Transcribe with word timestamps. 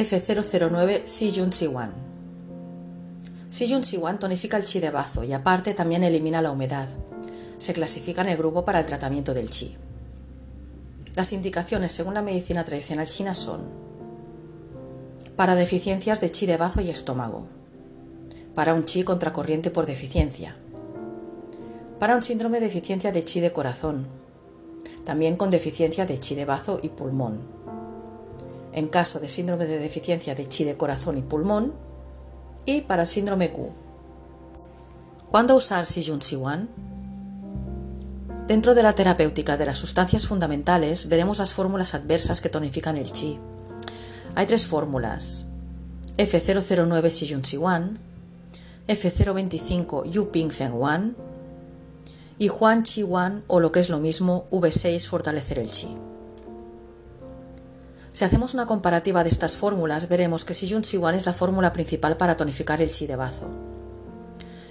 F009 0.00 1.02
Sijun 1.04 1.52
Siwan. 1.52 1.92
Sijun 3.50 3.84
Siwan 3.84 4.18
tonifica 4.18 4.56
el 4.56 4.64
chi 4.64 4.80
de 4.80 4.90
bazo 4.90 5.24
y 5.24 5.34
aparte 5.34 5.74
también 5.74 6.04
elimina 6.04 6.40
la 6.40 6.50
humedad. 6.50 6.88
Se 7.58 7.74
clasifica 7.74 8.22
en 8.22 8.28
el 8.28 8.38
grupo 8.38 8.64
para 8.64 8.80
el 8.80 8.86
tratamiento 8.86 9.34
del 9.34 9.50
chi. 9.50 9.76
Las 11.16 11.34
indicaciones 11.34 11.92
según 11.92 12.14
la 12.14 12.22
medicina 12.22 12.64
tradicional 12.64 13.08
china 13.08 13.34
son 13.34 13.60
para 15.36 15.54
deficiencias 15.54 16.22
de 16.22 16.30
chi 16.30 16.46
de 16.46 16.56
bazo 16.56 16.80
y 16.80 16.88
estómago, 16.88 17.46
para 18.54 18.72
un 18.72 18.84
chi 18.84 19.04
contracorriente 19.04 19.70
por 19.70 19.84
deficiencia, 19.84 20.56
para 21.98 22.16
un 22.16 22.22
síndrome 22.22 22.60
de 22.60 22.66
deficiencia 22.66 23.12
de 23.12 23.22
chi 23.22 23.40
de 23.40 23.52
corazón, 23.52 24.06
también 25.04 25.36
con 25.36 25.50
deficiencia 25.50 26.06
de 26.06 26.18
chi 26.18 26.34
de 26.36 26.46
bazo 26.46 26.80
y 26.82 26.88
pulmón. 26.88 27.59
En 28.72 28.88
caso 28.88 29.20
de 29.20 29.28
síndrome 29.28 29.66
de 29.66 29.78
deficiencia 29.78 30.34
de 30.34 30.46
chi 30.46 30.64
de 30.64 30.76
corazón 30.76 31.18
y 31.18 31.22
pulmón, 31.22 31.72
y 32.64 32.82
para 32.82 33.02
el 33.02 33.08
síndrome 33.08 33.50
Q. 33.50 33.70
¿Cuándo 35.30 35.56
usar 35.56 35.86
Sijun 35.86 36.22
Siwan? 36.22 36.68
Dentro 38.46 38.74
de 38.74 38.82
la 38.82 38.94
terapéutica 38.94 39.56
de 39.56 39.66
las 39.66 39.78
sustancias 39.78 40.26
fundamentales 40.26 41.08
veremos 41.08 41.38
las 41.38 41.54
fórmulas 41.54 41.94
adversas 41.94 42.40
que 42.40 42.48
tonifican 42.48 42.96
el 42.96 43.10
chi. 43.12 43.38
Hay 44.34 44.46
tres 44.46 44.66
fórmulas: 44.66 45.52
F009 46.16 47.10
Sijun 47.10 47.44
Siwan, 47.44 47.98
F025 48.88 50.10
Yu 50.10 50.30
Ping 50.30 50.50
Feng 50.50 50.74
Wan 50.74 51.16
y 52.38 52.48
Juan 52.48 52.82
Chi 52.82 53.04
Wan 53.04 53.44
o 53.46 53.60
lo 53.60 53.70
que 53.70 53.80
es 53.80 53.88
lo 53.88 53.98
mismo 53.98 54.46
V6 54.50 55.08
fortalecer 55.08 55.58
el 55.60 55.70
chi. 55.70 55.94
Si 58.12 58.24
hacemos 58.24 58.54
una 58.54 58.66
comparativa 58.66 59.22
de 59.22 59.30
estas 59.30 59.56
fórmulas, 59.56 60.08
veremos 60.08 60.44
que 60.44 60.54
Sijun 60.54 60.84
Siwan 60.84 61.14
es 61.14 61.26
la 61.26 61.32
fórmula 61.32 61.72
principal 61.72 62.16
para 62.16 62.36
tonificar 62.36 62.82
el 62.82 62.90
chi 62.90 63.06
de 63.06 63.16
bazo. 63.16 63.48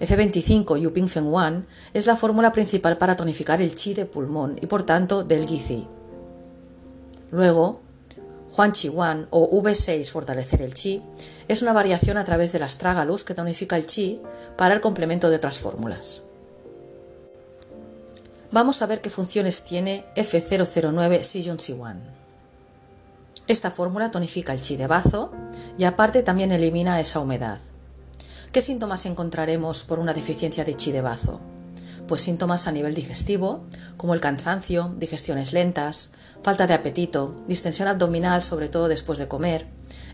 F25 0.00 0.78
Yuping 0.78 1.08
Feng 1.08 1.26
Wan 1.26 1.66
es 1.92 2.06
la 2.06 2.16
fórmula 2.16 2.52
principal 2.52 2.96
para 2.96 3.16
tonificar 3.16 3.60
el 3.60 3.74
chi 3.74 3.94
de 3.94 4.06
pulmón 4.06 4.58
y 4.60 4.66
por 4.66 4.84
tanto 4.84 5.24
del 5.24 5.46
Gizi. 5.46 5.86
Luego, 7.30 7.80
Huan 8.56 8.72
Chi 8.72 8.88
Wan 8.88 9.26
o 9.30 9.50
V6 9.50 10.10
fortalecer 10.10 10.62
el 10.62 10.74
chi 10.74 11.02
es 11.48 11.62
una 11.62 11.72
variación 11.72 12.18
a 12.18 12.24
través 12.24 12.52
del 12.52 12.62
astragalus 12.62 13.24
que 13.24 13.34
tonifica 13.34 13.76
el 13.76 13.86
chi 13.86 14.20
para 14.56 14.74
el 14.74 14.80
complemento 14.80 15.28
de 15.28 15.36
otras 15.36 15.58
fórmulas. 15.58 16.26
Vamos 18.52 18.82
a 18.82 18.86
ver 18.86 19.00
qué 19.00 19.10
funciones 19.10 19.64
tiene 19.64 20.04
F009 20.14 21.24
Sijun 21.24 21.58
Siwan. 21.58 22.23
Esta 23.46 23.70
fórmula 23.70 24.10
tonifica 24.10 24.54
el 24.54 24.60
chi 24.62 24.76
de 24.76 24.86
bazo 24.86 25.30
y 25.76 25.84
aparte 25.84 26.22
también 26.22 26.50
elimina 26.50 27.00
esa 27.00 27.20
humedad. 27.20 27.58
¿Qué 28.52 28.62
síntomas 28.62 29.04
encontraremos 29.04 29.84
por 29.84 29.98
una 29.98 30.14
deficiencia 30.14 30.64
de 30.64 30.74
chi 30.74 30.92
de 30.92 31.02
bazo? 31.02 31.40
Pues 32.08 32.22
síntomas 32.22 32.66
a 32.66 32.72
nivel 32.72 32.94
digestivo, 32.94 33.64
como 33.98 34.14
el 34.14 34.20
cansancio, 34.20 34.94
digestiones 34.98 35.52
lentas, 35.52 36.12
falta 36.42 36.66
de 36.66 36.72
apetito, 36.72 37.34
distensión 37.46 37.88
abdominal, 37.88 38.42
sobre 38.42 38.68
todo 38.68 38.88
después 38.88 39.18
de 39.18 39.28
comer, 39.28 39.66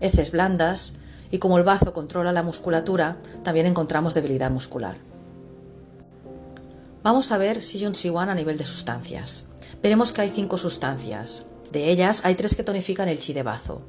heces 0.00 0.30
blandas, 0.30 1.00
y 1.30 1.38
como 1.38 1.58
el 1.58 1.64
bazo 1.64 1.92
controla 1.92 2.32
la 2.32 2.42
musculatura, 2.42 3.18
también 3.42 3.66
encontramos 3.66 4.14
debilidad 4.14 4.50
muscular. 4.50 4.96
Vamos 7.02 7.30
a 7.32 7.38
ver 7.38 7.60
Sijun 7.60 7.94
Siwan 7.94 8.30
a 8.30 8.34
nivel 8.34 8.56
de 8.56 8.64
sustancias. 8.64 9.48
Veremos 9.82 10.12
que 10.12 10.22
hay 10.22 10.30
cinco 10.30 10.56
sustancias. 10.56 11.48
De 11.72 11.90
ellas 11.90 12.22
hay 12.24 12.34
tres 12.34 12.54
que 12.54 12.62
tonifican 12.62 13.08
el 13.08 13.18
chi 13.18 13.32
de 13.32 13.42
bazo. 13.42 13.82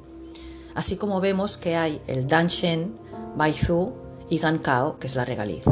Así 0.74 0.96
como 0.96 1.20
vemos 1.20 1.56
que 1.56 1.76
hay 1.76 2.00
el 2.06 2.26
Danshen, 2.26 2.96
Baizu 3.36 3.92
y 4.28 4.38
Gankao, 4.38 4.98
que 4.98 5.06
es 5.06 5.16
la 5.16 5.24
regaliz. 5.24 5.64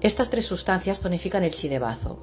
Estas 0.00 0.30
tres 0.30 0.46
sustancias 0.46 1.00
tonifican 1.00 1.44
el 1.44 1.54
chi 1.54 1.68
de 1.68 1.78
bazo. 1.78 2.18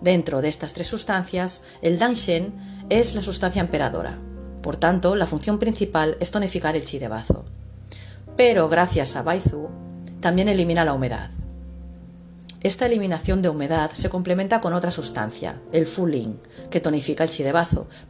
Dentro 0.00 0.40
de 0.40 0.48
estas 0.48 0.72
tres 0.72 0.88
sustancias, 0.88 1.64
el 1.82 1.98
Danshen 1.98 2.54
es 2.88 3.14
la 3.14 3.22
sustancia 3.22 3.60
emperadora. 3.60 4.18
Por 4.62 4.76
tanto, 4.76 5.16
la 5.16 5.26
función 5.26 5.58
principal 5.58 6.16
es 6.20 6.30
tonificar 6.30 6.76
el 6.76 6.84
chi 6.84 6.98
de 6.98 7.08
bazo. 7.08 7.44
Pero 8.36 8.68
gracias 8.68 9.16
a 9.16 9.22
Baizu, 9.22 9.68
también 10.20 10.48
elimina 10.48 10.84
la 10.84 10.94
humedad. 10.94 11.30
Esta 12.64 12.86
eliminación 12.86 13.42
de 13.42 13.50
humedad 13.50 13.90
se 13.92 14.08
complementa 14.08 14.62
con 14.62 14.72
otra 14.72 14.90
sustancia, 14.90 15.60
el 15.70 15.86
Fulling, 15.86 16.40
que 16.70 16.80
tonifica 16.80 17.22
el 17.22 17.28
chi 17.28 17.44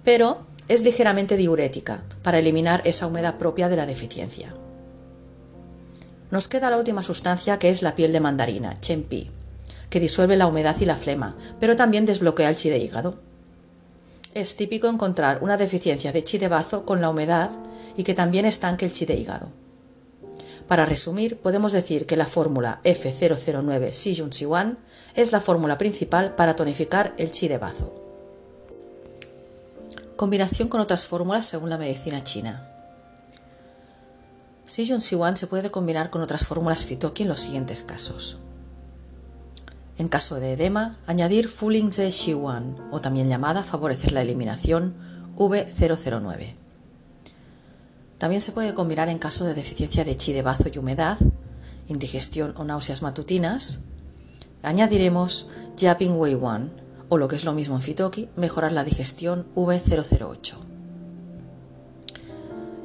pero 0.04 0.38
es 0.68 0.84
ligeramente 0.84 1.36
diurética 1.36 2.04
para 2.22 2.38
eliminar 2.38 2.80
esa 2.84 3.08
humedad 3.08 3.36
propia 3.36 3.68
de 3.68 3.74
la 3.74 3.84
deficiencia. 3.84 4.54
Nos 6.30 6.46
queda 6.46 6.70
la 6.70 6.76
última 6.76 7.02
sustancia 7.02 7.58
que 7.58 7.68
es 7.68 7.82
la 7.82 7.96
piel 7.96 8.12
de 8.12 8.20
mandarina, 8.20 8.78
Chenpi, 8.78 9.28
que 9.90 9.98
disuelve 9.98 10.36
la 10.36 10.46
humedad 10.46 10.76
y 10.78 10.84
la 10.84 10.94
flema, 10.94 11.36
pero 11.58 11.74
también 11.74 12.06
desbloquea 12.06 12.48
el 12.48 12.54
chi 12.54 12.70
de 12.70 12.78
hígado. 12.78 13.18
Es 14.34 14.54
típico 14.54 14.88
encontrar 14.88 15.40
una 15.42 15.56
deficiencia 15.56 16.12
de 16.12 16.22
chi 16.22 16.38
de 16.38 16.46
bazo 16.46 16.86
con 16.86 17.00
la 17.00 17.10
humedad 17.10 17.50
y 17.96 18.04
que 18.04 18.14
también 18.14 18.46
estanque 18.46 18.84
el 18.84 18.92
chi 18.92 19.04
de 19.04 19.16
hígado. 19.16 19.63
Para 20.68 20.86
resumir, 20.86 21.38
podemos 21.40 21.72
decir 21.72 22.06
que 22.06 22.16
la 22.16 22.26
fórmula 22.26 22.80
F009 22.84 23.92
Sijun 23.92 24.32
Siwan 24.32 24.78
es 25.14 25.32
la 25.32 25.40
fórmula 25.40 25.76
principal 25.76 26.34
para 26.34 26.56
tonificar 26.56 27.14
el 27.18 27.30
chi 27.30 27.48
de 27.48 27.58
bazo. 27.58 27.92
Combinación 30.16 30.68
con 30.68 30.80
otras 30.80 31.06
fórmulas 31.06 31.46
según 31.46 31.70
la 31.70 31.78
medicina 31.78 32.24
china. 32.24 32.70
Sijun 34.64 35.02
Siwan 35.02 35.36
se 35.36 35.46
puede 35.46 35.70
combinar 35.70 36.08
con 36.08 36.22
otras 36.22 36.46
fórmulas 36.46 36.84
Fitoki 36.86 37.24
en 37.24 37.28
los 37.28 37.40
siguientes 37.40 37.82
casos. 37.82 38.38
En 39.98 40.08
caso 40.08 40.40
de 40.40 40.54
edema, 40.54 40.96
añadir 41.06 41.46
Fulingze 41.48 42.10
Shiwan, 42.10 42.76
o 42.90 43.00
también 43.00 43.28
llamada 43.28 43.62
favorecer 43.62 44.12
la 44.12 44.22
eliminación 44.22 44.94
V009. 45.36 46.63
También 48.24 48.40
se 48.40 48.52
puede 48.52 48.72
combinar 48.72 49.10
en 49.10 49.18
caso 49.18 49.44
de 49.44 49.52
deficiencia 49.52 50.02
de 50.02 50.16
chi 50.16 50.32
de 50.32 50.40
bazo 50.40 50.70
y 50.72 50.78
humedad, 50.78 51.18
indigestión 51.88 52.54
o 52.56 52.64
náuseas 52.64 53.02
matutinas. 53.02 53.80
Añadiremos 54.62 55.50
Yaping 55.76 56.16
Wei 56.16 56.34
1, 56.34 56.70
o 57.10 57.18
lo 57.18 57.28
que 57.28 57.36
es 57.36 57.44
lo 57.44 57.52
mismo 57.52 57.74
en 57.74 57.82
Fitoki, 57.82 58.30
mejorar 58.34 58.72
la 58.72 58.82
digestión 58.82 59.46
V008. 59.54 60.54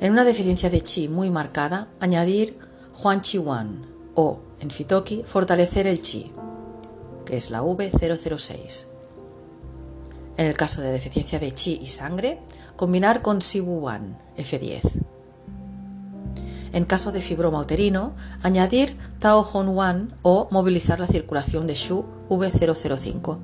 En 0.01 0.11
una 0.11 0.25
deficiencia 0.25 0.69
de 0.69 0.81
chi 0.81 1.07
muy 1.07 1.29
marcada, 1.29 1.87
añadir 2.01 2.59
Huan 3.01 3.21
Chi 3.21 3.37
Wan 3.37 3.85
o, 4.15 4.39
en 4.59 4.69
Fitoki, 4.69 5.23
fortalecer 5.23 5.87
el 5.87 6.01
chi, 6.01 6.33
que 7.25 7.37
es 7.37 7.49
la 7.49 7.63
V006. 7.63 8.87
En 10.35 10.47
el 10.47 10.57
caso 10.57 10.81
de 10.81 10.91
deficiencia 10.91 11.39
de 11.39 11.53
chi 11.53 11.79
y 11.81 11.87
sangre, 11.87 12.41
combinar 12.75 13.21
con 13.21 13.41
Siwu 13.41 13.79
Wan, 13.79 14.17
F10. 14.37 15.08
En 16.71 16.85
caso 16.85 17.11
de 17.11 17.21
fibroma 17.21 17.59
uterino, 17.59 18.13
añadir 18.43 18.95
Tao 19.19 19.41
Hon 19.41 19.69
Wan 19.69 20.13
o 20.21 20.47
movilizar 20.51 20.99
la 20.99 21.07
circulación 21.07 21.65
de 21.65 21.73
Shu 21.73 22.05
V005. 22.29 23.37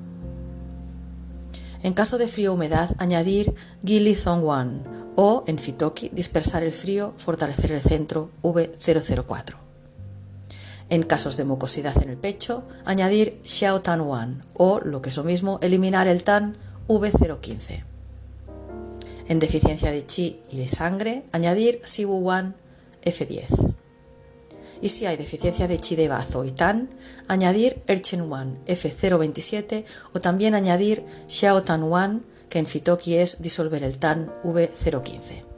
En 1.82 1.94
caso 1.94 2.18
de 2.18 2.28
frío-humedad, 2.28 2.90
añadir 2.98 3.54
Gili 3.84 4.14
Thong 4.14 4.44
Wan 4.44 4.82
o, 5.16 5.44
en 5.46 5.58
Fitoki, 5.58 6.10
dispersar 6.10 6.62
el 6.62 6.72
frío, 6.72 7.14
fortalecer 7.16 7.72
el 7.72 7.80
centro 7.80 8.30
V004. 8.42 9.54
En 10.88 11.02
casos 11.02 11.36
de 11.36 11.44
mucosidad 11.44 12.00
en 12.02 12.10
el 12.10 12.16
pecho, 12.16 12.62
añadir 12.84 13.40
Xiao 13.44 13.82
Tan 13.82 14.02
Wan 14.02 14.42
o, 14.54 14.80
lo 14.80 15.02
que 15.02 15.08
es 15.08 15.16
lo 15.16 15.24
mismo, 15.24 15.58
eliminar 15.62 16.06
el 16.06 16.22
Tan 16.22 16.56
V015. 16.88 17.82
En 19.28 19.40
deficiencia 19.40 19.90
de 19.90 20.06
chi 20.06 20.40
y 20.52 20.56
de 20.58 20.68
sangre, 20.68 21.24
añadir 21.32 21.80
Siwu 21.84 22.18
Wan 22.18 22.54
F10. 23.06 23.74
Y 24.82 24.90
si 24.90 25.06
hay 25.06 25.16
deficiencia 25.16 25.68
de 25.68 25.80
chi 25.80 25.96
de 25.96 26.08
bazo 26.08 26.44
y 26.44 26.50
tan, 26.50 26.90
añadir 27.28 27.80
Erchen 27.86 28.30
Wan 28.30 28.58
F027 28.66 29.84
o 30.12 30.20
también 30.20 30.54
añadir 30.54 31.02
Xiao 31.28 31.62
Tan 31.62 31.84
Wan 31.84 32.22
que 32.50 32.58
en 32.58 32.66
Fitoki 32.66 33.14
es 33.14 33.40
disolver 33.40 33.82
el 33.82 33.98
tan 33.98 34.30
V015. 34.42 35.55